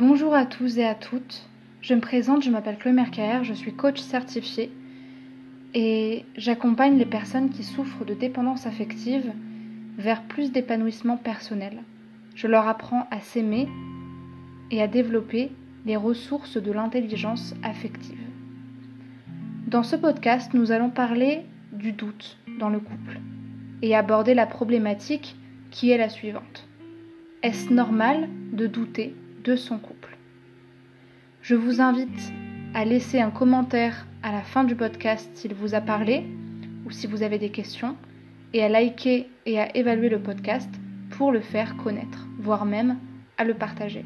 Bonjour 0.00 0.32
à 0.32 0.46
tous 0.46 0.78
et 0.78 0.84
à 0.84 0.94
toutes. 0.94 1.48
Je 1.80 1.92
me 1.92 2.00
présente, 2.00 2.44
je 2.44 2.50
m'appelle 2.50 2.78
Chloé 2.78 2.92
Mercaer, 2.92 3.42
je 3.42 3.52
suis 3.52 3.74
coach 3.74 3.98
certifié 3.98 4.70
et 5.74 6.24
j'accompagne 6.36 6.96
les 6.98 7.04
personnes 7.04 7.50
qui 7.50 7.64
souffrent 7.64 8.04
de 8.04 8.14
dépendance 8.14 8.64
affective 8.64 9.32
vers 9.96 10.22
plus 10.22 10.52
d'épanouissement 10.52 11.16
personnel. 11.16 11.82
Je 12.36 12.46
leur 12.46 12.68
apprends 12.68 13.08
à 13.10 13.18
s'aimer 13.18 13.66
et 14.70 14.80
à 14.80 14.86
développer 14.86 15.50
les 15.84 15.96
ressources 15.96 16.58
de 16.58 16.70
l'intelligence 16.70 17.56
affective. 17.64 18.22
Dans 19.66 19.82
ce 19.82 19.96
podcast, 19.96 20.54
nous 20.54 20.70
allons 20.70 20.90
parler 20.90 21.40
du 21.72 21.90
doute 21.90 22.38
dans 22.60 22.68
le 22.68 22.78
couple 22.78 23.18
et 23.82 23.96
aborder 23.96 24.34
la 24.34 24.46
problématique 24.46 25.34
qui 25.72 25.90
est 25.90 25.98
la 25.98 26.08
suivante. 26.08 26.68
Est-ce 27.42 27.72
normal 27.72 28.28
de 28.52 28.68
douter 28.68 29.16
son 29.56 29.78
couple. 29.78 30.16
Je 31.42 31.54
vous 31.54 31.80
invite 31.80 32.32
à 32.74 32.84
laisser 32.84 33.20
un 33.20 33.30
commentaire 33.30 34.06
à 34.22 34.32
la 34.32 34.42
fin 34.42 34.64
du 34.64 34.74
podcast 34.74 35.30
s'il 35.34 35.54
vous 35.54 35.74
a 35.74 35.80
parlé 35.80 36.26
ou 36.86 36.90
si 36.90 37.06
vous 37.06 37.22
avez 37.22 37.38
des 37.38 37.50
questions 37.50 37.96
et 38.52 38.62
à 38.62 38.68
liker 38.68 39.28
et 39.46 39.60
à 39.60 39.76
évaluer 39.76 40.08
le 40.08 40.20
podcast 40.20 40.70
pour 41.10 41.32
le 41.32 41.40
faire 41.40 41.76
connaître, 41.76 42.26
voire 42.38 42.64
même 42.64 42.98
à 43.36 43.44
le 43.44 43.54
partager. 43.54 44.04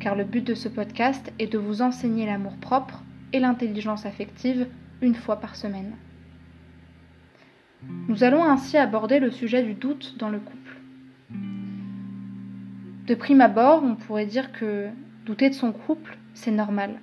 Car 0.00 0.14
le 0.14 0.24
but 0.24 0.44
de 0.44 0.54
ce 0.54 0.68
podcast 0.68 1.32
est 1.38 1.52
de 1.52 1.58
vous 1.58 1.82
enseigner 1.82 2.26
l'amour 2.26 2.56
propre 2.56 3.02
et 3.32 3.40
l'intelligence 3.40 4.06
affective 4.06 4.66
une 5.00 5.14
fois 5.14 5.36
par 5.40 5.56
semaine. 5.56 5.96
Nous 8.08 8.24
allons 8.24 8.44
ainsi 8.44 8.76
aborder 8.76 9.18
le 9.18 9.30
sujet 9.30 9.62
du 9.62 9.74
doute 9.74 10.16
dans 10.18 10.28
le 10.28 10.38
couple. 10.38 10.63
De 13.06 13.14
prime 13.14 13.42
abord, 13.42 13.82
on 13.84 13.96
pourrait 13.96 14.24
dire 14.24 14.50
que 14.52 14.88
douter 15.26 15.50
de 15.50 15.54
son 15.54 15.72
couple, 15.72 16.16
c'est 16.32 16.50
normal. 16.50 17.00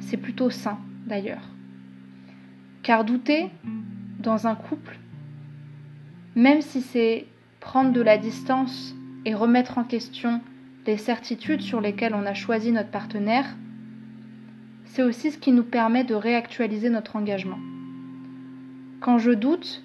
C'est 0.00 0.18
plutôt 0.18 0.50
sain, 0.50 0.78
d'ailleurs. 1.06 1.48
Car 2.82 3.04
douter 3.04 3.50
dans 4.18 4.46
un 4.46 4.54
couple, 4.54 4.98
même 6.34 6.60
si 6.60 6.82
c'est 6.82 7.26
prendre 7.60 7.92
de 7.92 8.02
la 8.02 8.18
distance 8.18 8.94
et 9.24 9.34
remettre 9.34 9.78
en 9.78 9.84
question 9.84 10.42
les 10.86 10.98
certitudes 10.98 11.62
sur 11.62 11.80
lesquelles 11.80 12.14
on 12.14 12.26
a 12.26 12.34
choisi 12.34 12.70
notre 12.70 12.90
partenaire, 12.90 13.46
c'est 14.84 15.02
aussi 15.02 15.30
ce 15.30 15.38
qui 15.38 15.52
nous 15.52 15.64
permet 15.64 16.04
de 16.04 16.14
réactualiser 16.14 16.90
notre 16.90 17.16
engagement. 17.16 17.58
Quand 19.00 19.18
je 19.18 19.32
doute, 19.32 19.82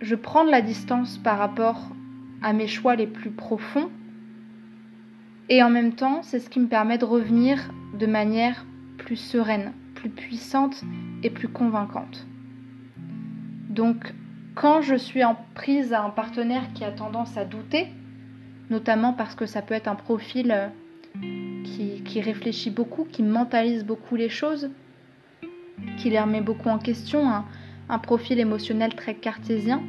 je 0.00 0.14
prends 0.16 0.44
de 0.44 0.50
la 0.50 0.62
distance 0.62 1.18
par 1.18 1.38
rapport 1.38 1.90
à 2.42 2.52
mes 2.52 2.68
choix 2.68 2.96
les 2.96 3.06
plus 3.06 3.30
profonds 3.30 3.90
et 5.50 5.64
en 5.64 5.68
même 5.68 5.92
temps, 5.92 6.22
c'est 6.22 6.38
ce 6.38 6.48
qui 6.48 6.60
me 6.60 6.68
permet 6.68 6.96
de 6.96 7.04
revenir 7.04 7.58
de 7.98 8.06
manière 8.06 8.64
plus 8.98 9.16
sereine, 9.16 9.72
plus 9.96 10.08
puissante 10.08 10.82
et 11.24 11.28
plus 11.28 11.48
convaincante. 11.48 12.24
Donc, 13.68 14.14
quand 14.54 14.80
je 14.80 14.94
suis 14.94 15.24
en 15.24 15.36
prise 15.54 15.92
à 15.92 16.04
un 16.04 16.10
partenaire 16.10 16.72
qui 16.72 16.84
a 16.84 16.92
tendance 16.92 17.36
à 17.36 17.44
douter, 17.44 17.88
notamment 18.70 19.12
parce 19.12 19.34
que 19.34 19.44
ça 19.44 19.60
peut 19.60 19.74
être 19.74 19.88
un 19.88 19.96
profil 19.96 20.52
euh, 20.52 20.68
qui, 22.04 22.20
réfléchit 22.20 22.70
beaucoup, 22.70 23.04
qui 23.04 23.22
mentalise 23.22 23.84
beaucoup 23.84 24.14
les 24.14 24.28
choses, 24.28 24.70
qui 25.96 26.10
les 26.10 26.20
remet 26.20 26.40
beaucoup 26.40 26.68
en 26.68 26.78
question, 26.78 27.28
un, 27.28 27.44
un 27.88 27.98
profil 27.98 28.38
émotionnel 28.38 28.94
très 28.94 29.14
cartésien, 29.14 29.82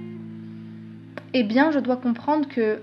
eh 1.33 1.43
bien, 1.43 1.71
je 1.71 1.79
dois 1.79 1.97
comprendre 1.97 2.47
que 2.47 2.81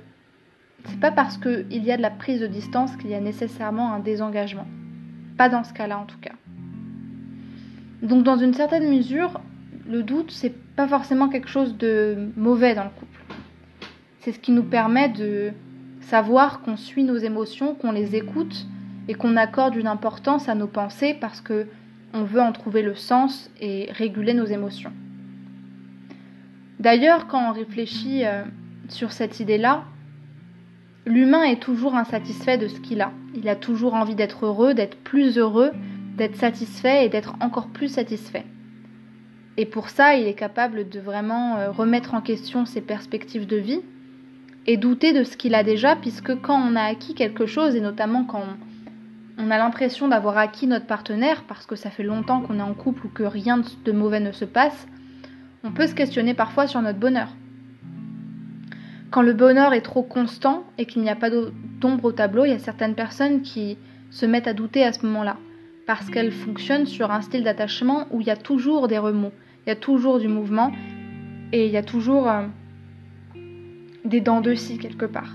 c'est 0.84 1.00
pas 1.00 1.10
parce 1.10 1.36
qu'il 1.38 1.84
y 1.84 1.92
a 1.92 1.96
de 1.96 2.02
la 2.02 2.10
prise 2.10 2.40
de 2.40 2.46
distance 2.46 2.94
qu'il 2.96 3.10
y 3.10 3.14
a 3.14 3.20
nécessairement 3.20 3.92
un 3.92 3.98
désengagement. 3.98 4.66
Pas 5.36 5.48
dans 5.48 5.64
ce 5.64 5.72
cas-là 5.72 5.98
en 5.98 6.04
tout 6.04 6.18
cas. 6.20 6.32
Donc 8.02 8.22
dans 8.22 8.36
une 8.36 8.54
certaine 8.54 8.88
mesure, 8.88 9.40
le 9.88 10.02
doute 10.02 10.30
c'est 10.30 10.54
pas 10.76 10.86
forcément 10.86 11.28
quelque 11.28 11.48
chose 11.48 11.76
de 11.76 12.30
mauvais 12.36 12.74
dans 12.74 12.84
le 12.84 12.90
couple. 12.90 13.20
C'est 14.20 14.32
ce 14.32 14.38
qui 14.38 14.52
nous 14.52 14.62
permet 14.62 15.08
de 15.08 15.52
savoir 16.00 16.60
qu'on 16.60 16.76
suit 16.76 17.04
nos 17.04 17.16
émotions, 17.16 17.74
qu'on 17.74 17.92
les 17.92 18.16
écoute 18.16 18.66
et 19.08 19.14
qu'on 19.14 19.36
accorde 19.36 19.74
une 19.76 19.86
importance 19.86 20.48
à 20.48 20.54
nos 20.54 20.66
pensées 20.66 21.16
parce 21.20 21.40
que 21.40 21.66
on 22.14 22.24
veut 22.24 22.40
en 22.40 22.52
trouver 22.52 22.82
le 22.82 22.94
sens 22.94 23.50
et 23.60 23.88
réguler 23.92 24.34
nos 24.34 24.46
émotions. 24.46 24.92
D'ailleurs, 26.80 27.26
quand 27.26 27.50
on 27.50 27.52
réfléchit 27.52 28.24
euh, 28.24 28.44
sur 28.88 29.12
cette 29.12 29.40
idée-là, 29.40 29.84
L'humain 31.08 31.44
est 31.44 31.62
toujours 31.62 31.94
insatisfait 31.94 32.58
de 32.58 32.68
ce 32.68 32.80
qu'il 32.80 33.00
a. 33.00 33.12
Il 33.34 33.48
a 33.48 33.56
toujours 33.56 33.94
envie 33.94 34.14
d'être 34.14 34.44
heureux, 34.44 34.74
d'être 34.74 34.98
plus 34.98 35.38
heureux, 35.38 35.70
d'être 36.18 36.36
satisfait 36.36 37.06
et 37.06 37.08
d'être 37.08 37.34
encore 37.40 37.68
plus 37.68 37.88
satisfait. 37.88 38.44
Et 39.56 39.64
pour 39.64 39.88
ça, 39.88 40.16
il 40.16 40.26
est 40.26 40.34
capable 40.34 40.86
de 40.86 41.00
vraiment 41.00 41.56
euh, 41.56 41.70
remettre 41.70 42.12
en 42.12 42.20
question 42.20 42.66
ses 42.66 42.82
perspectives 42.82 43.46
de 43.46 43.56
vie 43.56 43.80
et 44.66 44.76
douter 44.76 45.14
de 45.14 45.24
ce 45.24 45.38
qu'il 45.38 45.54
a 45.54 45.62
déjà, 45.62 45.96
puisque 45.96 46.38
quand 46.42 46.60
on 46.60 46.76
a 46.76 46.82
acquis 46.82 47.14
quelque 47.14 47.46
chose, 47.46 47.74
et 47.74 47.80
notamment 47.80 48.24
quand 48.24 48.42
on, 49.38 49.50
a 49.50 49.56
l'impression 49.56 50.08
d'avoir 50.08 50.36
acquis 50.36 50.66
notre 50.66 50.84
partenaire, 50.84 51.44
parce 51.44 51.64
que 51.64 51.74
ça 51.74 51.88
fait 51.88 52.02
longtemps 52.02 52.42
qu'on 52.42 52.58
est 52.58 52.62
en 52.62 52.74
couple 52.74 53.06
ou 53.06 53.08
que 53.08 53.22
rien 53.22 53.62
de 53.82 53.92
mauvais 53.92 54.20
ne 54.20 54.32
se 54.32 54.44
passe, 54.44 54.86
on 55.64 55.70
peut 55.70 55.86
se 55.86 55.94
questionner 55.94 56.34
parfois 56.34 56.66
sur 56.66 56.82
notre 56.82 56.98
bonheur. 56.98 57.28
Quand 59.10 59.22
le 59.22 59.32
bonheur 59.32 59.72
est 59.72 59.80
trop 59.80 60.02
constant 60.02 60.64
et 60.76 60.84
qu'il 60.84 61.02
n'y 61.02 61.08
a 61.08 61.16
pas 61.16 61.30
d'ombre 61.80 62.04
au 62.04 62.12
tableau, 62.12 62.44
il 62.44 62.50
y 62.50 62.54
a 62.54 62.58
certaines 62.58 62.94
personnes 62.94 63.40
qui 63.40 63.78
se 64.10 64.26
mettent 64.26 64.46
à 64.46 64.52
douter 64.52 64.84
à 64.84 64.92
ce 64.92 65.04
moment-là, 65.06 65.36
parce 65.86 66.10
qu'elles 66.10 66.32
fonctionnent 66.32 66.86
sur 66.86 67.10
un 67.10 67.22
style 67.22 67.42
d'attachement 67.42 68.06
où 68.10 68.20
il 68.20 68.26
y 68.26 68.30
a 68.30 68.36
toujours 68.36 68.86
des 68.88 68.98
remous, 68.98 69.32
il 69.66 69.70
y 69.70 69.72
a 69.72 69.76
toujours 69.76 70.18
du 70.18 70.28
mouvement 70.28 70.72
et 71.52 71.66
il 71.66 71.72
y 71.72 71.78
a 71.78 71.82
toujours 71.82 72.28
euh, 72.28 72.46
des 74.04 74.20
dents 74.20 74.42
de 74.42 74.54
scie 74.54 74.78
quelque 74.78 75.06
part. 75.06 75.32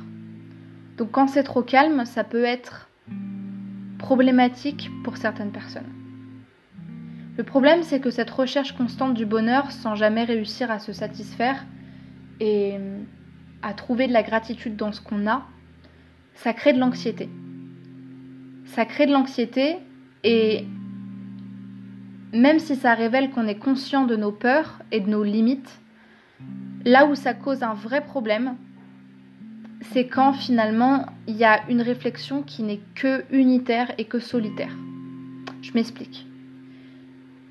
Donc 0.97 1.11
quand 1.11 1.27
c'est 1.27 1.43
trop 1.43 1.63
calme, 1.63 2.05
ça 2.05 2.23
peut 2.23 2.43
être 2.43 2.89
problématique 3.97 4.91
pour 5.03 5.17
certaines 5.17 5.51
personnes. 5.51 5.89
Le 7.35 7.43
problème, 7.43 7.81
c'est 7.81 7.99
que 7.99 8.11
cette 8.11 8.29
recherche 8.29 8.73
constante 8.73 9.15
du 9.15 9.25
bonheur 9.25 9.71
sans 9.71 9.95
jamais 9.95 10.23
réussir 10.23 10.69
à 10.69 10.77
se 10.77 10.93
satisfaire 10.93 11.65
et 12.39 12.77
à 13.63 13.73
trouver 13.73 14.07
de 14.07 14.13
la 14.13 14.23
gratitude 14.23 14.75
dans 14.75 14.91
ce 14.91 15.01
qu'on 15.01 15.27
a, 15.27 15.47
ça 16.35 16.53
crée 16.53 16.73
de 16.73 16.79
l'anxiété. 16.79 17.29
Ça 18.65 18.85
crée 18.85 19.05
de 19.05 19.11
l'anxiété 19.11 19.77
et 20.23 20.65
même 22.33 22.59
si 22.59 22.75
ça 22.75 22.93
révèle 22.93 23.29
qu'on 23.29 23.47
est 23.47 23.57
conscient 23.57 24.05
de 24.05 24.15
nos 24.15 24.31
peurs 24.31 24.79
et 24.91 24.99
de 24.99 25.09
nos 25.09 25.23
limites, 25.23 25.79
là 26.83 27.05
où 27.05 27.15
ça 27.15 27.33
cause 27.33 27.63
un 27.63 27.73
vrai 27.73 28.01
problème, 28.01 28.55
c'est 29.91 30.07
quand 30.07 30.33
finalement 30.33 31.05
il 31.27 31.35
y 31.35 31.43
a 31.43 31.61
une 31.69 31.81
réflexion 31.81 32.41
qui 32.41 32.63
n'est 32.63 32.81
que 32.95 33.23
unitaire 33.31 33.91
et 33.97 34.05
que 34.05 34.19
solitaire. 34.19 34.75
Je 35.61 35.71
m'explique. 35.73 36.25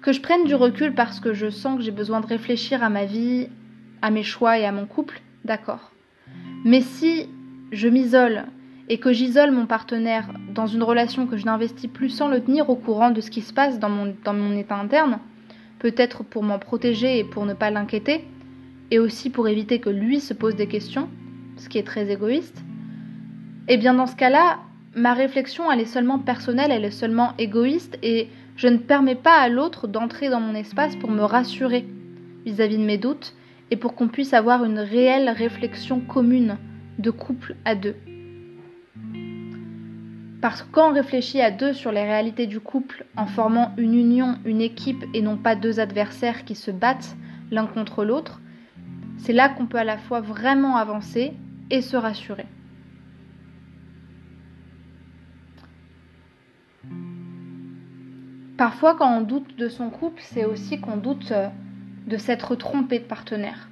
Que 0.00 0.12
je 0.12 0.20
prenne 0.20 0.44
du 0.44 0.54
recul 0.54 0.94
parce 0.94 1.20
que 1.20 1.32
je 1.32 1.48
sens 1.48 1.78
que 1.78 1.84
j'ai 1.84 1.92
besoin 1.92 2.20
de 2.20 2.26
réfléchir 2.26 2.82
à 2.82 2.88
ma 2.88 3.04
vie, 3.04 3.48
à 4.02 4.10
mes 4.10 4.24
choix 4.24 4.58
et 4.58 4.66
à 4.66 4.72
mon 4.72 4.86
couple, 4.86 5.20
d'accord. 5.44 5.91
Mais 6.64 6.80
si 6.80 7.28
je 7.72 7.88
m'isole 7.88 8.44
et 8.88 8.98
que 8.98 9.12
j'isole 9.12 9.50
mon 9.50 9.66
partenaire 9.66 10.28
dans 10.54 10.66
une 10.66 10.82
relation 10.82 11.26
que 11.26 11.36
je 11.36 11.46
n'investis 11.46 11.90
plus 11.90 12.10
sans 12.10 12.28
le 12.28 12.40
tenir 12.40 12.70
au 12.70 12.76
courant 12.76 13.10
de 13.10 13.20
ce 13.20 13.30
qui 13.30 13.40
se 13.40 13.52
passe 13.52 13.78
dans 13.78 13.88
mon, 13.88 14.14
dans 14.24 14.34
mon 14.34 14.56
état 14.56 14.76
interne, 14.76 15.18
peut-être 15.78 16.22
pour 16.22 16.42
m'en 16.42 16.58
protéger 16.58 17.18
et 17.18 17.24
pour 17.24 17.46
ne 17.46 17.54
pas 17.54 17.70
l'inquiéter, 17.70 18.24
et 18.90 18.98
aussi 18.98 19.30
pour 19.30 19.48
éviter 19.48 19.80
que 19.80 19.90
lui 19.90 20.20
se 20.20 20.34
pose 20.34 20.54
des 20.54 20.68
questions, 20.68 21.08
ce 21.56 21.68
qui 21.68 21.78
est 21.78 21.86
très 21.86 22.10
égoïste, 22.10 22.62
eh 23.68 23.76
bien 23.76 23.94
dans 23.94 24.06
ce 24.06 24.16
cas-là, 24.16 24.58
ma 24.94 25.14
réflexion, 25.14 25.72
elle 25.72 25.80
est 25.80 25.86
seulement 25.86 26.18
personnelle, 26.18 26.70
elle 26.70 26.84
est 26.84 26.90
seulement 26.90 27.32
égoïste, 27.38 27.98
et 28.02 28.28
je 28.56 28.68
ne 28.68 28.76
permets 28.76 29.14
pas 29.14 29.40
à 29.40 29.48
l'autre 29.48 29.88
d'entrer 29.88 30.28
dans 30.28 30.40
mon 30.40 30.54
espace 30.54 30.94
pour 30.96 31.10
me 31.10 31.22
rassurer 31.22 31.86
vis-à-vis 32.44 32.76
-vis 32.76 32.80
de 32.80 32.84
mes 32.84 32.98
doutes 32.98 33.34
et 33.72 33.76
pour 33.76 33.94
qu'on 33.94 34.08
puisse 34.08 34.34
avoir 34.34 34.64
une 34.64 34.78
réelle 34.78 35.30
réflexion 35.30 36.00
commune 36.00 36.58
de 36.98 37.10
couple 37.10 37.56
à 37.64 37.74
deux. 37.74 37.96
Parce 40.42 40.60
que 40.60 40.70
quand 40.70 40.90
on 40.90 40.92
réfléchit 40.92 41.40
à 41.40 41.50
deux 41.50 41.72
sur 41.72 41.90
les 41.90 42.02
réalités 42.02 42.46
du 42.46 42.60
couple 42.60 43.06
en 43.16 43.24
formant 43.24 43.72
une 43.78 43.94
union, 43.94 44.36
une 44.44 44.60
équipe 44.60 45.02
et 45.14 45.22
non 45.22 45.38
pas 45.38 45.56
deux 45.56 45.80
adversaires 45.80 46.44
qui 46.44 46.54
se 46.54 46.70
battent 46.70 47.16
l'un 47.50 47.64
contre 47.64 48.04
l'autre, 48.04 48.42
c'est 49.16 49.32
là 49.32 49.48
qu'on 49.48 49.64
peut 49.64 49.78
à 49.78 49.84
la 49.84 49.96
fois 49.96 50.20
vraiment 50.20 50.76
avancer 50.76 51.32
et 51.70 51.80
se 51.80 51.96
rassurer. 51.96 52.44
Parfois 58.58 58.96
quand 58.96 59.16
on 59.16 59.22
doute 59.22 59.56
de 59.56 59.70
son 59.70 59.88
couple, 59.88 60.20
c'est 60.22 60.44
aussi 60.44 60.78
qu'on 60.78 60.98
doute 60.98 61.32
euh, 61.32 61.48
de 62.06 62.16
s'être 62.16 62.54
trompé 62.54 62.98
de 62.98 63.04
partenaire 63.04 63.68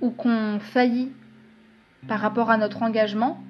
ou 0.00 0.10
qu'on 0.10 0.58
faillit 0.60 1.12
par 2.06 2.20
rapport 2.20 2.50
à 2.50 2.56
notre 2.56 2.82
engagement 2.82 3.42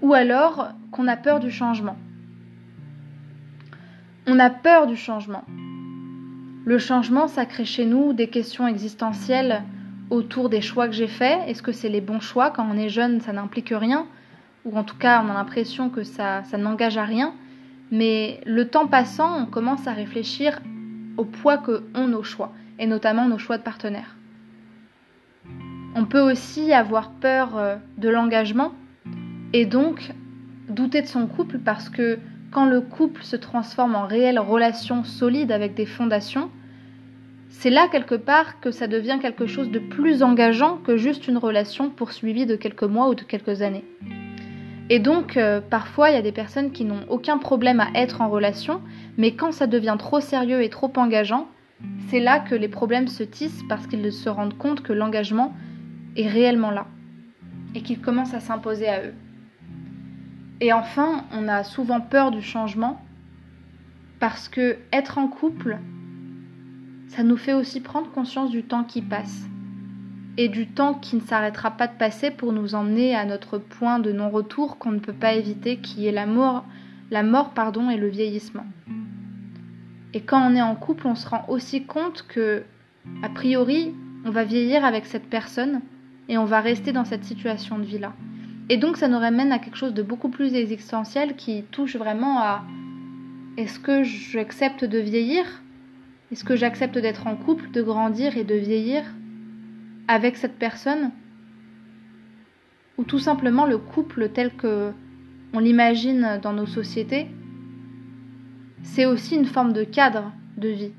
ou 0.00 0.14
alors 0.14 0.68
qu'on 0.92 1.08
a 1.08 1.16
peur 1.16 1.40
du 1.40 1.50
changement. 1.50 1.96
On 4.26 4.38
a 4.38 4.50
peur 4.50 4.86
du 4.86 4.96
changement. 4.96 5.44
Le 6.64 6.78
changement, 6.78 7.26
ça 7.26 7.46
crée 7.46 7.64
chez 7.64 7.86
nous 7.86 8.12
des 8.12 8.28
questions 8.28 8.66
existentielles 8.66 9.62
autour 10.10 10.48
des 10.48 10.60
choix 10.60 10.86
que 10.86 10.94
j'ai 10.94 11.08
faits. 11.08 11.40
Est-ce 11.46 11.62
que 11.62 11.72
c'est 11.72 11.88
les 11.88 12.00
bons 12.00 12.20
choix? 12.20 12.50
Quand 12.50 12.66
on 12.70 12.76
est 12.76 12.90
jeune, 12.90 13.20
ça 13.20 13.32
n'implique 13.32 13.72
rien, 13.72 14.06
ou 14.64 14.76
en 14.76 14.84
tout 14.84 14.96
cas, 14.96 15.22
on 15.24 15.30
a 15.30 15.34
l'impression 15.34 15.88
que 15.88 16.02
ça, 16.02 16.42
ça 16.44 16.58
n'engage 16.58 16.98
à 16.98 17.04
rien. 17.04 17.32
Mais 17.90 18.40
le 18.46 18.68
temps 18.68 18.86
passant, 18.86 19.42
on 19.42 19.46
commence 19.46 19.86
à 19.86 19.92
réfléchir 19.92 20.60
au 21.16 21.24
poids 21.24 21.58
que 21.58 21.82
ont 21.94 22.06
nos 22.06 22.22
choix, 22.22 22.52
et 22.80 22.86
notamment 22.86 23.28
nos 23.28 23.38
choix 23.38 23.58
de 23.58 23.62
partenaires. 23.62 24.16
On 25.94 26.04
peut 26.06 26.20
aussi 26.20 26.72
avoir 26.72 27.10
peur 27.10 27.56
euh, 27.56 27.76
de 27.98 28.08
l'engagement 28.08 28.72
et 29.52 29.66
donc 29.66 30.12
douter 30.68 31.02
de 31.02 31.06
son 31.06 31.26
couple 31.26 31.58
parce 31.58 31.88
que 31.88 32.18
quand 32.50 32.64
le 32.64 32.80
couple 32.80 33.22
se 33.22 33.36
transforme 33.36 33.94
en 33.94 34.06
réelle 34.06 34.38
relation 34.38 35.04
solide 35.04 35.52
avec 35.52 35.74
des 35.74 35.86
fondations, 35.86 36.50
c'est 37.48 37.70
là 37.70 37.88
quelque 37.90 38.14
part 38.14 38.60
que 38.60 38.70
ça 38.70 38.86
devient 38.86 39.18
quelque 39.20 39.46
chose 39.46 39.70
de 39.70 39.78
plus 39.78 40.22
engageant 40.22 40.78
que 40.78 40.96
juste 40.96 41.28
une 41.28 41.38
relation 41.38 41.90
poursuivie 41.90 42.46
de 42.46 42.56
quelques 42.56 42.84
mois 42.84 43.08
ou 43.08 43.14
de 43.14 43.22
quelques 43.22 43.62
années. 43.62 43.84
Et 44.88 44.98
donc, 44.98 45.36
euh, 45.36 45.60
parfois, 45.60 46.10
il 46.10 46.14
y 46.14 46.18
a 46.18 46.22
des 46.22 46.32
personnes 46.32 46.72
qui 46.72 46.84
n'ont 46.84 47.04
aucun 47.08 47.38
problème 47.38 47.80
à 47.80 47.88
être 47.94 48.20
en 48.20 48.28
relation, 48.28 48.80
mais 49.18 49.32
quand 49.32 49.52
ça 49.52 49.66
devient 49.66 49.96
trop 49.98 50.20
sérieux 50.20 50.62
et 50.62 50.68
trop 50.68 50.92
engageant, 50.96 51.46
c'est 52.08 52.20
là 52.20 52.40
que 52.40 52.54
les 52.54 52.68
problèmes 52.68 53.08
se 53.08 53.22
tissent 53.22 53.62
parce 53.68 53.86
qu'ils 53.86 54.12
se 54.12 54.28
rendent 54.28 54.58
compte 54.58 54.82
que 54.82 54.92
l'engagement 54.92 55.54
est 56.16 56.28
réellement 56.28 56.70
là 56.70 56.86
et 57.74 57.82
qu'il 57.82 58.00
commence 58.00 58.34
à 58.34 58.40
s'imposer 58.40 58.88
à 58.88 59.04
eux. 59.04 59.14
Et 60.60 60.72
enfin, 60.72 61.24
on 61.32 61.48
a 61.48 61.64
souvent 61.64 62.00
peur 62.00 62.30
du 62.30 62.42
changement 62.42 63.00
parce 64.18 64.48
que 64.48 64.76
être 64.92 65.18
en 65.18 65.28
couple, 65.28 65.78
ça 67.08 67.22
nous 67.22 67.36
fait 67.36 67.54
aussi 67.54 67.80
prendre 67.80 68.10
conscience 68.10 68.50
du 68.50 68.62
temps 68.62 68.84
qui 68.84 69.02
passe 69.02 69.46
et 70.36 70.48
du 70.48 70.66
temps 70.66 70.94
qui 70.94 71.16
ne 71.16 71.20
s'arrêtera 71.20 71.70
pas 71.70 71.86
de 71.86 71.96
passer 71.96 72.30
pour 72.30 72.52
nous 72.52 72.74
emmener 72.74 73.14
à 73.14 73.24
notre 73.24 73.58
point 73.58 73.98
de 73.98 74.12
non-retour 74.12 74.78
qu'on 74.78 74.92
ne 74.92 74.98
peut 74.98 75.12
pas 75.12 75.34
éviter, 75.34 75.78
qui 75.78 76.06
est 76.06 76.12
la 76.12 76.26
mort, 76.26 76.64
pardon, 77.54 77.90
et 77.90 77.96
le 77.96 78.08
vieillissement. 78.08 78.64
Et 80.12 80.20
quand 80.20 80.50
on 80.50 80.54
est 80.54 80.62
en 80.62 80.74
couple, 80.74 81.06
on 81.06 81.14
se 81.14 81.28
rend 81.28 81.44
aussi 81.48 81.84
compte 81.84 82.24
que, 82.28 82.64
a 83.22 83.28
priori, 83.28 83.94
on 84.24 84.30
va 84.30 84.44
vieillir 84.44 84.84
avec 84.84 85.06
cette 85.06 85.28
personne 85.28 85.80
et 86.28 86.38
on 86.38 86.44
va 86.44 86.60
rester 86.60 86.92
dans 86.92 87.04
cette 87.04 87.24
situation 87.24 87.78
de 87.78 87.84
vie-là. 87.84 88.12
Et 88.68 88.76
donc 88.76 88.96
ça 88.96 89.08
nous 89.08 89.18
ramène 89.18 89.50
à 89.50 89.58
quelque 89.58 89.76
chose 89.76 89.94
de 89.94 90.02
beaucoup 90.02 90.28
plus 90.28 90.54
existentiel 90.54 91.34
qui 91.34 91.64
touche 91.70 91.96
vraiment 91.96 92.38
à 92.38 92.62
est-ce 93.56 93.80
que 93.80 94.04
j'accepte 94.04 94.84
de 94.84 94.98
vieillir? 94.98 95.44
Est-ce 96.30 96.44
que 96.44 96.54
j'accepte 96.54 96.96
d'être 96.96 97.26
en 97.26 97.34
couple, 97.34 97.70
de 97.72 97.82
grandir 97.82 98.36
et 98.36 98.44
de 98.44 98.54
vieillir 98.54 99.02
avec 100.06 100.36
cette 100.36 100.56
personne? 100.58 101.10
Ou 102.96 103.04
tout 103.04 103.18
simplement 103.18 103.66
le 103.66 103.78
couple 103.78 104.28
tel 104.28 104.54
que 104.54 104.92
on 105.52 105.58
l'imagine 105.58 106.38
dans 106.40 106.52
nos 106.52 106.66
sociétés, 106.66 107.26
c'est 108.82 109.06
aussi 109.06 109.36
une 109.36 109.46
forme 109.46 109.72
de 109.72 109.84
cadre 109.84 110.32
de 110.56 110.68
vie. 110.68 110.92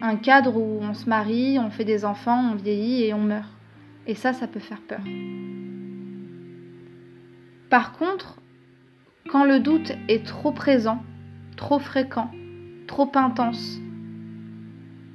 Un 0.00 0.16
cadre 0.16 0.56
où 0.56 0.80
on 0.82 0.94
se 0.94 1.08
marie, 1.08 1.58
on 1.58 1.70
fait 1.70 1.84
des 1.84 2.04
enfants, 2.04 2.52
on 2.52 2.54
vieillit 2.56 3.04
et 3.04 3.14
on 3.14 3.20
meurt. 3.20 3.48
Et 4.06 4.14
ça, 4.14 4.32
ça 4.32 4.48
peut 4.48 4.60
faire 4.60 4.80
peur. 4.80 5.00
Par 7.70 7.92
contre, 7.92 8.40
quand 9.28 9.44
le 9.44 9.60
doute 9.60 9.92
est 10.08 10.26
trop 10.26 10.52
présent, 10.52 11.02
trop 11.56 11.78
fréquent, 11.78 12.30
trop 12.88 13.10
intense, 13.14 13.78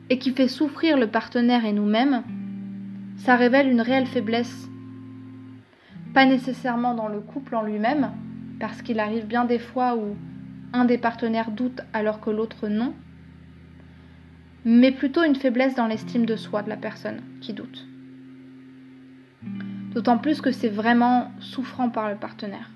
et 0.09 0.17
qui 0.19 0.31
fait 0.31 0.47
souffrir 0.47 0.97
le 0.97 1.07
partenaire 1.07 1.65
et 1.65 1.73
nous-mêmes, 1.73 2.23
ça 3.17 3.35
révèle 3.35 3.69
une 3.69 3.81
réelle 3.81 4.07
faiblesse. 4.07 4.69
Pas 6.13 6.25
nécessairement 6.25 6.93
dans 6.93 7.09
le 7.09 7.19
couple 7.19 7.55
en 7.55 7.63
lui-même, 7.63 8.11
parce 8.59 8.81
qu'il 8.81 8.99
arrive 8.99 9.25
bien 9.25 9.45
des 9.45 9.59
fois 9.59 9.97
où 9.97 10.15
un 10.77 10.85
des 10.85 10.97
partenaires 10.97 11.51
doute 11.51 11.81
alors 11.93 12.21
que 12.21 12.29
l'autre 12.29 12.67
non, 12.67 12.93
mais 14.63 14.91
plutôt 14.91 15.23
une 15.23 15.35
faiblesse 15.35 15.75
dans 15.75 15.87
l'estime 15.87 16.25
de 16.25 16.35
soi 16.35 16.61
de 16.61 16.69
la 16.69 16.77
personne 16.77 17.21
qui 17.41 17.53
doute. 17.53 17.87
D'autant 19.93 20.17
plus 20.17 20.41
que 20.41 20.51
c'est 20.51 20.69
vraiment 20.69 21.31
souffrant 21.39 21.89
par 21.89 22.09
le 22.09 22.17
partenaire. 22.17 22.69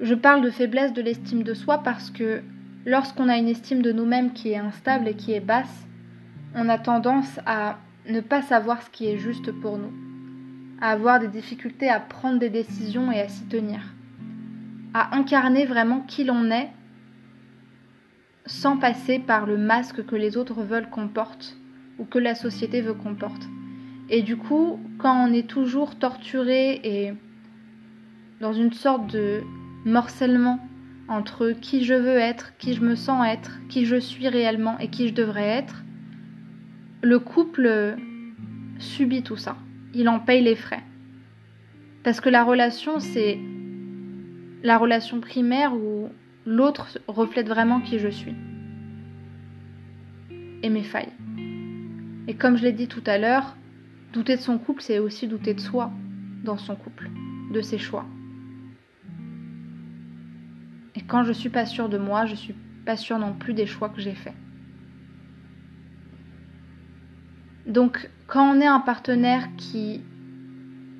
Je 0.00 0.14
parle 0.14 0.42
de 0.42 0.50
faiblesse 0.50 0.92
de 0.92 1.02
l'estime 1.02 1.42
de 1.42 1.54
soi 1.54 1.82
parce 1.82 2.10
que 2.10 2.42
lorsqu'on 2.86 3.28
a 3.28 3.36
une 3.36 3.48
estime 3.48 3.82
de 3.82 3.92
nous-mêmes 3.92 4.32
qui 4.32 4.50
est 4.50 4.56
instable 4.56 5.08
et 5.08 5.14
qui 5.14 5.32
est 5.32 5.40
basse, 5.40 5.86
on 6.54 6.68
a 6.68 6.78
tendance 6.78 7.38
à 7.46 7.78
ne 8.08 8.20
pas 8.20 8.42
savoir 8.42 8.82
ce 8.82 8.90
qui 8.90 9.06
est 9.06 9.18
juste 9.18 9.52
pour 9.52 9.78
nous, 9.78 9.92
à 10.80 10.90
avoir 10.90 11.20
des 11.20 11.28
difficultés 11.28 11.88
à 11.88 12.00
prendre 12.00 12.38
des 12.38 12.50
décisions 12.50 13.12
et 13.12 13.20
à 13.20 13.28
s'y 13.28 13.44
tenir, 13.46 13.80
à 14.94 15.16
incarner 15.16 15.64
vraiment 15.64 16.00
qui 16.00 16.24
l'on 16.24 16.50
est 16.50 16.70
sans 18.46 18.76
passer 18.76 19.18
par 19.18 19.46
le 19.46 19.56
masque 19.56 20.04
que 20.04 20.16
les 20.16 20.36
autres 20.36 20.62
veulent 20.62 20.90
qu'on 20.90 21.08
porte 21.08 21.56
ou 21.98 22.04
que 22.04 22.18
la 22.18 22.34
société 22.34 22.80
veut 22.80 22.94
qu'on 22.94 23.14
porte. 23.14 23.48
Et 24.08 24.22
du 24.22 24.36
coup, 24.36 24.80
quand 24.98 25.28
on 25.28 25.32
est 25.32 25.48
toujours 25.48 25.96
torturé 25.98 26.80
et 26.84 27.12
dans 28.40 28.52
une 28.52 28.72
sorte 28.72 29.12
de 29.12 29.42
morcellement 29.84 30.58
entre 31.08 31.52
qui 31.52 31.84
je 31.84 31.94
veux 31.94 32.18
être, 32.18 32.56
qui 32.58 32.74
je 32.74 32.82
me 32.82 32.94
sens 32.94 33.26
être, 33.26 33.60
qui 33.68 33.86
je 33.86 33.96
suis 33.96 34.28
réellement 34.28 34.78
et 34.78 34.88
qui 34.88 35.08
je 35.08 35.14
devrais 35.14 35.48
être, 35.48 35.84
le 37.02 37.18
couple 37.18 37.96
subit 38.78 39.22
tout 39.22 39.36
ça. 39.36 39.56
Il 39.94 40.08
en 40.08 40.18
paye 40.18 40.42
les 40.42 40.56
frais. 40.56 40.82
Parce 42.02 42.20
que 42.20 42.28
la 42.28 42.42
relation, 42.42 42.98
c'est 42.98 43.38
la 44.62 44.78
relation 44.78 45.20
primaire 45.20 45.74
où 45.74 46.08
l'autre 46.46 46.98
reflète 47.08 47.48
vraiment 47.48 47.80
qui 47.80 47.98
je 47.98 48.08
suis. 48.08 48.34
Et 50.62 50.68
mes 50.68 50.84
failles. 50.84 51.12
Et 52.28 52.34
comme 52.34 52.56
je 52.56 52.62
l'ai 52.62 52.72
dit 52.72 52.86
tout 52.86 53.02
à 53.06 53.18
l'heure, 53.18 53.56
douter 54.12 54.36
de 54.36 54.40
son 54.40 54.58
couple, 54.58 54.82
c'est 54.82 54.98
aussi 54.98 55.26
douter 55.26 55.54
de 55.54 55.60
soi 55.60 55.90
dans 56.44 56.56
son 56.56 56.76
couple, 56.76 57.10
de 57.52 57.60
ses 57.60 57.78
choix. 57.78 58.06
Et 60.94 61.00
quand 61.02 61.24
je 61.24 61.32
suis 61.32 61.48
pas 61.48 61.66
sûre 61.66 61.88
de 61.88 61.98
moi, 61.98 62.26
je 62.26 62.36
suis 62.36 62.54
pas 62.84 62.96
sûre 62.96 63.18
non 63.18 63.32
plus 63.32 63.54
des 63.54 63.66
choix 63.66 63.88
que 63.88 64.00
j'ai 64.00 64.14
faits. 64.14 64.34
Donc, 67.66 68.10
quand 68.26 68.54
on 68.54 68.60
est 68.60 68.66
un 68.66 68.80
partenaire 68.80 69.48
qui 69.56 70.00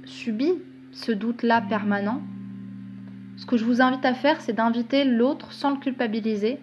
subit 0.04 0.54
ce 0.92 1.12
doute-là 1.12 1.60
permanent, 1.60 2.22
ce 3.42 3.46
que 3.46 3.56
je 3.56 3.64
vous 3.64 3.82
invite 3.82 4.04
à 4.04 4.14
faire, 4.14 4.40
c'est 4.40 4.52
d'inviter 4.52 5.02
l'autre, 5.02 5.50
sans 5.52 5.72
le 5.72 5.78
culpabiliser, 5.78 6.60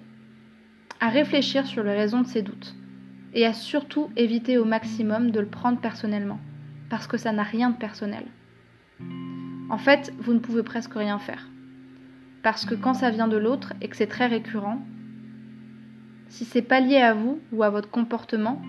à 1.01 1.09
réfléchir 1.09 1.67
sur 1.67 1.83
les 1.83 1.93
raisons 1.93 2.21
de 2.21 2.25
ses 2.25 2.41
doutes 2.41 2.73
et 3.33 3.45
à 3.45 3.51
surtout 3.51 4.09
éviter 4.15 4.57
au 4.57 4.63
maximum 4.63 5.31
de 5.31 5.41
le 5.41 5.45
prendre 5.45 5.81
personnellement, 5.81 6.39
parce 6.89 7.05
que 7.05 7.17
ça 7.17 7.33
n'a 7.33 7.43
rien 7.43 7.71
de 7.71 7.75
personnel. 7.75 8.23
En 9.69 9.77
fait, 9.77 10.13
vous 10.19 10.33
ne 10.33 10.39
pouvez 10.39 10.63
presque 10.63 10.93
rien 10.93 11.19
faire, 11.19 11.49
parce 12.43 12.63
que 12.63 12.75
quand 12.75 12.93
ça 12.93 13.11
vient 13.11 13.27
de 13.27 13.35
l'autre 13.35 13.73
et 13.81 13.89
que 13.89 13.97
c'est 13.97 14.07
très 14.07 14.27
récurrent, 14.27 14.81
si 16.29 16.45
c'est 16.45 16.61
pas 16.61 16.79
lié 16.79 17.01
à 17.01 17.13
vous 17.13 17.41
ou 17.51 17.63
à 17.63 17.69
votre 17.69 17.89
comportement, 17.89 18.61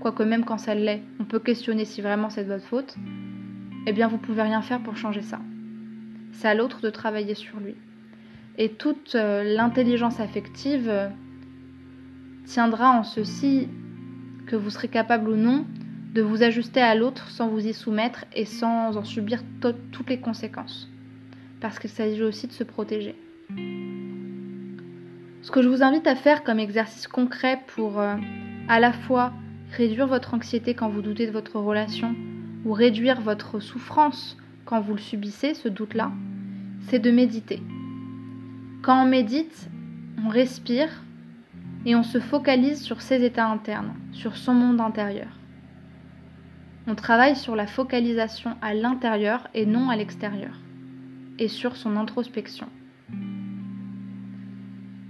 quoique 0.00 0.24
même 0.24 0.44
quand 0.44 0.58
ça 0.58 0.74
l'est, 0.74 1.04
on 1.20 1.24
peut 1.24 1.38
questionner 1.38 1.84
si 1.84 2.02
vraiment 2.02 2.30
c'est 2.30 2.42
de 2.42 2.52
votre 2.52 2.66
faute, 2.66 2.96
eh 3.86 3.92
bien 3.92 4.08
vous 4.08 4.18
pouvez 4.18 4.42
rien 4.42 4.60
faire 4.60 4.82
pour 4.82 4.96
changer 4.96 5.22
ça. 5.22 5.38
C'est 6.38 6.46
à 6.46 6.54
l'autre 6.54 6.80
de 6.80 6.90
travailler 6.90 7.34
sur 7.34 7.58
lui. 7.58 7.74
Et 8.58 8.68
toute 8.68 9.16
euh, 9.16 9.42
l'intelligence 9.42 10.20
affective 10.20 10.88
euh, 10.88 11.08
tiendra 12.46 12.90
en 12.90 13.02
ceci 13.02 13.66
que 14.46 14.54
vous 14.54 14.70
serez 14.70 14.86
capable 14.86 15.30
ou 15.30 15.36
non 15.36 15.66
de 16.14 16.22
vous 16.22 16.44
ajuster 16.44 16.80
à 16.80 16.94
l'autre 16.94 17.28
sans 17.30 17.48
vous 17.48 17.66
y 17.66 17.74
soumettre 17.74 18.24
et 18.32 18.44
sans 18.44 18.96
en 18.96 19.02
subir 19.02 19.42
toutes 19.60 20.08
les 20.08 20.20
conséquences. 20.20 20.88
Parce 21.60 21.80
qu'il 21.80 21.90
s'agit 21.90 22.22
aussi 22.22 22.46
de 22.46 22.52
se 22.52 22.62
protéger. 22.62 23.16
Ce 25.42 25.50
que 25.50 25.60
je 25.60 25.68
vous 25.68 25.82
invite 25.82 26.06
à 26.06 26.14
faire 26.14 26.44
comme 26.44 26.60
exercice 26.60 27.08
concret 27.08 27.58
pour 27.66 27.98
euh, 27.98 28.14
à 28.68 28.78
la 28.78 28.92
fois 28.92 29.32
réduire 29.72 30.06
votre 30.06 30.34
anxiété 30.34 30.74
quand 30.74 30.88
vous 30.88 31.02
doutez 31.02 31.26
de 31.26 31.32
votre 31.32 31.58
relation 31.58 32.14
ou 32.64 32.72
réduire 32.72 33.20
votre 33.20 33.58
souffrance 33.58 34.36
quand 34.68 34.82
vous 34.82 34.92
le 34.92 35.00
subissez, 35.00 35.54
ce 35.54 35.66
doute-là, 35.68 36.12
c'est 36.80 36.98
de 36.98 37.10
méditer. 37.10 37.62
Quand 38.82 39.02
on 39.02 39.08
médite, 39.08 39.68
on 40.24 40.28
respire 40.28 40.88
et 41.84 41.94
on 41.94 42.02
se 42.02 42.20
focalise 42.20 42.80
sur 42.80 43.02
ses 43.02 43.24
états 43.24 43.48
internes, 43.48 43.94
sur 44.12 44.36
son 44.36 44.54
monde 44.54 44.80
intérieur. 44.80 45.28
On 46.86 46.94
travaille 46.94 47.36
sur 47.36 47.54
la 47.54 47.66
focalisation 47.66 48.56
à 48.62 48.72
l'intérieur 48.74 49.48
et 49.54 49.66
non 49.66 49.90
à 49.90 49.96
l'extérieur. 49.96 50.54
et 51.38 51.48
sur 51.48 51.76
son 51.76 51.96
introspection. 51.96 52.66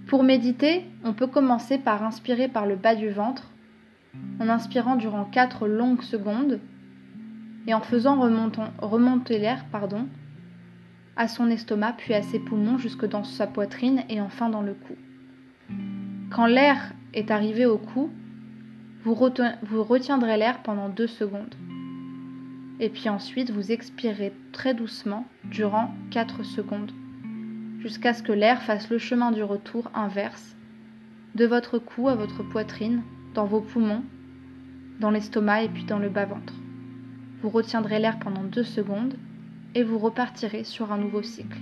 Pour 0.06 0.22
méditer, 0.22 0.84
on 1.04 1.12
peut 1.12 1.26
commencer 1.26 1.78
par 1.78 2.02
inspirer 2.02 2.48
par 2.48 2.66
le 2.66 2.76
bas 2.76 2.94
du 2.94 3.10
ventre, 3.10 3.50
en 4.40 4.48
inspirant 4.48 4.96
durant 4.96 5.24
4 5.24 5.66
longues 5.66 6.02
secondes 6.02 6.60
et 7.66 7.74
en 7.74 7.80
faisant 7.80 8.18
remonter 8.78 9.38
l'air 9.38 9.64
à 11.18 11.26
son 11.28 11.50
estomac 11.50 11.94
puis 11.98 12.14
à 12.14 12.22
ses 12.22 12.38
poumons 12.38 12.78
jusque 12.78 13.04
dans 13.04 13.24
sa 13.24 13.46
poitrine 13.46 14.04
et 14.08 14.20
enfin 14.20 14.48
dans 14.48 14.62
le 14.62 14.72
cou. 14.72 14.94
Quand 16.30 16.46
l'air 16.46 16.92
est 17.12 17.30
arrivé 17.30 17.66
au 17.66 17.76
cou, 17.76 18.10
vous, 19.04 19.14
retiendrez 19.14 20.36
l'air 20.36 20.62
pendant 20.62 20.88
2 20.88 21.06
secondes. 21.06 21.54
Et 22.80 22.88
puis 22.88 23.08
ensuite, 23.08 23.50
vous 23.50 23.72
expirez 23.72 24.32
très 24.52 24.74
doucement 24.74 25.26
durant 25.44 25.92
4 26.10 26.44
secondes 26.44 26.92
jusqu'à 27.80 28.12
ce 28.12 28.22
que 28.22 28.32
l'air 28.32 28.62
fasse 28.62 28.90
le 28.90 28.98
chemin 28.98 29.30
du 29.30 29.42
retour 29.42 29.90
inverse, 29.94 30.56
de 31.34 31.46
votre 31.46 31.78
cou 31.78 32.08
à 32.08 32.14
votre 32.14 32.42
poitrine, 32.42 33.02
dans 33.34 33.46
vos 33.46 33.60
poumons, 33.60 34.02
dans 35.00 35.10
l'estomac 35.10 35.62
et 35.62 35.68
puis 35.68 35.84
dans 35.84 35.98
le 35.98 36.08
bas-ventre. 36.08 36.54
Vous 37.40 37.50
retiendrez 37.50 37.98
l'air 37.98 38.18
pendant 38.18 38.42
deux 38.42 38.64
secondes 38.64 39.14
et 39.78 39.84
vous 39.84 39.98
repartirez 39.98 40.64
sur 40.64 40.90
un 40.90 40.98
nouveau 40.98 41.22
cycle. 41.22 41.60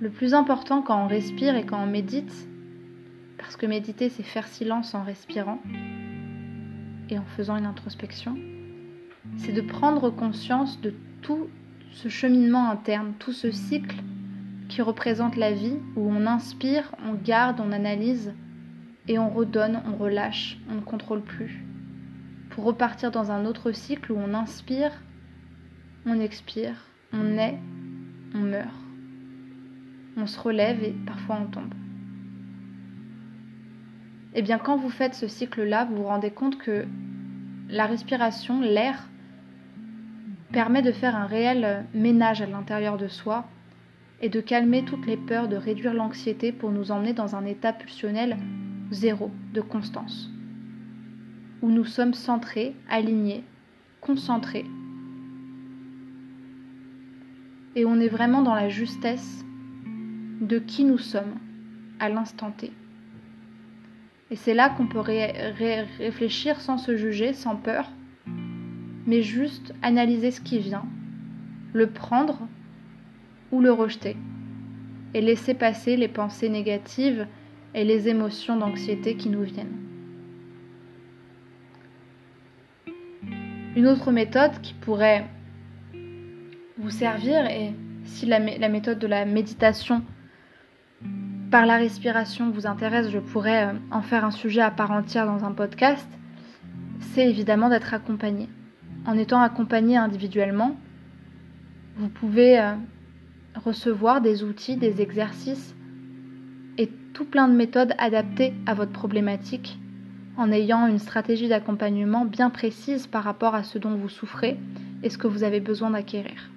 Le 0.00 0.10
plus 0.10 0.34
important 0.34 0.82
quand 0.82 1.04
on 1.04 1.06
respire 1.06 1.54
et 1.54 1.64
quand 1.64 1.80
on 1.80 1.86
médite, 1.86 2.48
parce 3.38 3.54
que 3.54 3.64
méditer 3.64 4.08
c'est 4.08 4.24
faire 4.24 4.48
silence 4.48 4.96
en 4.96 5.04
respirant 5.04 5.62
et 7.10 7.16
en 7.16 7.24
faisant 7.36 7.56
une 7.56 7.66
introspection, 7.66 8.36
c'est 9.36 9.52
de 9.52 9.60
prendre 9.60 10.10
conscience 10.10 10.80
de 10.80 10.92
tout 11.20 11.46
ce 11.92 12.08
cheminement 12.08 12.68
interne, 12.68 13.12
tout 13.20 13.32
ce 13.32 13.52
cycle 13.52 14.02
qui 14.68 14.82
représente 14.82 15.36
la 15.36 15.52
vie, 15.52 15.76
où 15.94 16.10
on 16.10 16.26
inspire, 16.26 16.92
on 17.08 17.14
garde, 17.14 17.60
on 17.60 17.70
analyse, 17.70 18.32
et 19.06 19.20
on 19.20 19.30
redonne, 19.30 19.80
on 19.86 19.96
relâche, 19.96 20.58
on 20.68 20.74
ne 20.74 20.80
contrôle 20.80 21.22
plus. 21.22 21.62
Pour 22.52 22.64
repartir 22.64 23.10
dans 23.10 23.30
un 23.30 23.46
autre 23.46 23.72
cycle 23.72 24.12
où 24.12 24.16
on 24.16 24.34
inspire, 24.34 24.92
on 26.06 26.20
expire, 26.20 26.74
on 27.12 27.38
est, 27.38 27.58
on 28.34 28.40
meurt. 28.40 28.68
On 30.16 30.26
se 30.26 30.38
relève 30.38 30.82
et 30.84 30.94
parfois 31.06 31.38
on 31.40 31.46
tombe. 31.46 31.74
Et 34.34 34.38
eh 34.38 34.42
bien 34.42 34.58
quand 34.58 34.76
vous 34.76 34.90
faites 34.90 35.14
ce 35.14 35.28
cycle-là, 35.28 35.86
vous 35.86 35.96
vous 35.96 36.04
rendez 36.04 36.30
compte 36.30 36.58
que 36.58 36.86
la 37.70 37.86
respiration, 37.86 38.60
l'air, 38.60 39.08
permet 40.52 40.82
de 40.82 40.92
faire 40.92 41.16
un 41.16 41.26
réel 41.26 41.86
ménage 41.94 42.42
à 42.42 42.46
l'intérieur 42.46 42.98
de 42.98 43.08
soi 43.08 43.46
et 44.20 44.28
de 44.28 44.40
calmer 44.40 44.84
toutes 44.84 45.06
les 45.06 45.16
peurs, 45.16 45.48
de 45.48 45.56
réduire 45.56 45.94
l'anxiété 45.94 46.52
pour 46.52 46.70
nous 46.70 46.92
emmener 46.92 47.14
dans 47.14 47.34
un 47.34 47.46
état 47.46 47.72
pulsionnel 47.72 48.36
zéro 48.90 49.30
de 49.54 49.62
constance, 49.62 50.30
où 51.62 51.70
nous 51.70 51.84
sommes 51.84 52.14
centrés, 52.14 52.74
alignés, 52.90 53.44
concentrés, 54.00 54.66
et 57.74 57.86
on 57.86 58.00
est 58.00 58.08
vraiment 58.08 58.42
dans 58.42 58.54
la 58.54 58.68
justesse 58.68 59.44
de 60.40 60.58
qui 60.58 60.84
nous 60.84 60.98
sommes 60.98 61.34
à 62.00 62.08
l'instant 62.08 62.50
T. 62.50 62.72
Et 64.30 64.36
c'est 64.36 64.54
là 64.54 64.70
qu'on 64.70 64.86
peut 64.86 65.00
réfléchir 65.00 66.60
sans 66.60 66.78
se 66.78 66.96
juger, 66.96 67.32
sans 67.32 67.56
peur, 67.56 67.90
mais 69.06 69.22
juste 69.22 69.74
analyser 69.82 70.30
ce 70.30 70.40
qui 70.40 70.58
vient, 70.58 70.84
le 71.72 71.88
prendre 71.90 72.46
ou 73.50 73.60
le 73.60 73.72
rejeter, 73.72 74.16
et 75.14 75.20
laisser 75.20 75.54
passer 75.54 75.96
les 75.96 76.08
pensées 76.08 76.48
négatives 76.48 77.26
et 77.74 77.84
les 77.84 78.08
émotions 78.08 78.56
d'anxiété 78.56 79.16
qui 79.16 79.28
nous 79.28 79.42
viennent. 79.42 79.91
Une 83.74 83.86
autre 83.86 84.10
méthode 84.12 84.60
qui 84.60 84.74
pourrait 84.74 85.26
vous 86.76 86.90
servir, 86.90 87.46
et 87.46 87.72
si 88.04 88.26
la, 88.26 88.38
méthode 88.38 88.98
de 88.98 89.06
la 89.06 89.24
méditation 89.24 90.02
par 91.50 91.64
la 91.64 91.78
respiration 91.78 92.50
vous 92.50 92.66
intéresse, 92.66 93.08
je 93.08 93.18
pourrais 93.18 93.68
euh, 93.68 93.72
en 93.90 94.02
faire 94.02 94.26
un 94.26 94.30
sujet 94.30 94.60
à 94.60 94.70
part 94.70 94.90
entière 94.90 95.24
dans 95.24 95.44
un 95.44 95.52
podcast, 95.52 96.06
c'est 97.00 97.26
évidemment 97.26 97.70
d'être 97.70 97.94
accompagné. 97.94 98.50
En 99.06 99.16
étant 99.16 99.40
accompagné 99.40 99.96
individuellement, 99.96 100.76
vous 101.96 102.08
pouvez 102.08 102.58
euh, 102.58 102.74
recevoir 103.64 104.20
des 104.20 104.44
outils, 104.44 104.76
des 104.76 105.00
exercices 105.00 105.74
et 106.76 106.90
tout 107.14 107.24
plein 107.24 107.48
de 107.48 107.54
méthodes 107.54 107.94
adaptées 107.96 108.52
à 108.66 108.74
votre 108.74 108.92
problématique 108.92 109.78
en 110.36 110.50
ayant 110.50 110.86
une 110.86 110.98
stratégie 110.98 111.48
d'accompagnement 111.48 112.24
bien 112.24 112.50
précise 112.50 113.06
par 113.06 113.24
rapport 113.24 113.54
à 113.54 113.62
ce 113.62 113.78
dont 113.78 113.94
vous 113.94 114.08
souffrez 114.08 114.56
et 115.02 115.10
ce 115.10 115.18
que 115.18 115.26
vous 115.26 115.44
avez 115.44 115.60
besoin 115.60 115.90
d'acquérir. 115.90 116.50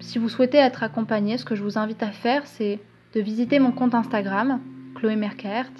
Si 0.00 0.18
vous 0.18 0.28
souhaitez 0.28 0.58
être 0.58 0.82
accompagné, 0.82 1.38
ce 1.38 1.44
que 1.44 1.54
je 1.54 1.62
vous 1.62 1.78
invite 1.78 2.02
à 2.02 2.10
faire, 2.10 2.46
c'est 2.46 2.80
de 3.14 3.20
visiter 3.20 3.58
mon 3.58 3.72
compte 3.72 3.94
Instagram, 3.94 4.60
Chloé 4.94 5.16
Mercaert, 5.16 5.70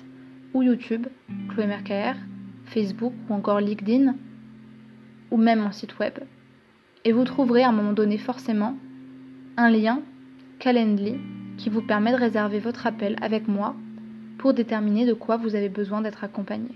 ou 0.55 0.62
YouTube, 0.62 1.07
Chloé 1.49 1.67
Mercaert, 1.67 2.17
Facebook 2.67 3.12
ou 3.29 3.35
encore 3.35 3.61
LinkedIn, 3.61 4.14
ou 5.31 5.37
même 5.37 5.61
mon 5.61 5.73
site 5.73 5.99
web. 5.99 6.14
Et 7.05 7.12
vous 7.12 7.25
trouverez 7.25 7.62
à 7.62 7.71
un 7.71 7.73
moment 7.73 7.93
donné 7.93 8.19
forcément 8.19 8.76
un 9.57 9.71
lien 9.71 10.00
Calendly 10.59 11.17
qui 11.59 11.69
vous 11.69 11.83
permet 11.83 12.12
de 12.12 12.17
réserver 12.17 12.61
votre 12.61 12.87
appel 12.87 13.17
avec 13.21 13.49
moi 13.49 13.75
pour 14.43 14.55
déterminer 14.55 15.07
de 15.07 15.13
quoi 15.13 15.37
vous 15.37 15.55
avez 15.55 15.69
besoin 15.69 16.01
d'être 16.01 16.25
accompagné. 16.25 16.71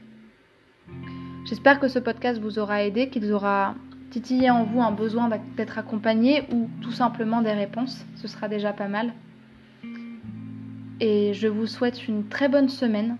J'espère 1.47 1.81
que 1.81 1.89
ce 1.89 1.99
podcast 1.99 2.41
vous 2.41 2.61
aura 2.61 2.85
aidé, 2.85 3.09
qu'il 3.09 3.31
aura 3.33 3.75
titillé 4.11 4.51
en 4.51 4.63
vous 4.63 4.81
un 4.81 4.93
besoin 4.93 5.29
d'être 5.57 5.77
accompagné 5.77 6.45
ou 6.53 6.71
tout 6.81 6.93
simplement 6.93 7.43
des 7.43 7.51
réponses. 7.51 8.07
Ce 8.15 8.29
sera 8.29 8.47
déjà 8.47 8.73
pas 8.73 8.87
mal. 8.87 9.13
Et 11.01 11.35
je 11.35 11.49
vous 11.49 11.67
souhaite 11.67 12.07
une 12.07 12.29
très 12.29 12.49
bonne 12.49 12.69
semaine 12.69 13.17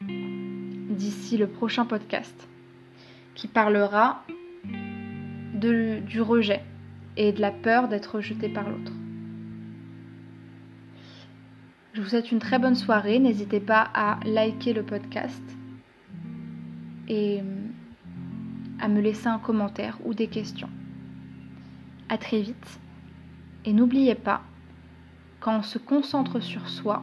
d'ici 0.00 1.36
le 1.36 1.48
prochain 1.48 1.86
podcast 1.86 2.48
qui 3.34 3.48
parlera 3.48 4.22
du 5.54 6.20
rejet 6.20 6.62
et 7.16 7.32
de 7.32 7.40
la 7.40 7.50
peur 7.50 7.88
d'être 7.88 8.14
rejeté 8.14 8.48
par 8.48 8.70
l'autre. 8.70 8.92
Je 11.96 12.02
vous 12.02 12.08
souhaite 12.10 12.30
une 12.30 12.40
très 12.40 12.58
bonne 12.58 12.74
soirée. 12.74 13.18
N'hésitez 13.18 13.58
pas 13.58 13.88
à 13.94 14.18
liker 14.26 14.74
le 14.74 14.82
podcast 14.82 15.42
et 17.08 17.40
à 18.78 18.88
me 18.88 19.00
laisser 19.00 19.28
un 19.28 19.38
commentaire 19.38 19.96
ou 20.04 20.12
des 20.12 20.26
questions. 20.26 20.68
À 22.10 22.18
très 22.18 22.42
vite. 22.42 22.80
Et 23.64 23.72
n'oubliez 23.72 24.14
pas, 24.14 24.42
quand 25.40 25.56
on 25.56 25.62
se 25.62 25.78
concentre 25.78 26.38
sur 26.38 26.68
soi, 26.68 27.02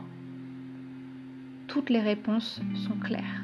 toutes 1.66 1.90
les 1.90 2.02
réponses 2.02 2.62
sont 2.88 3.00
claires. 3.00 3.43